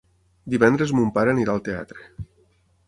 [0.53, 2.11] Divendres mon pare anirà al teatre.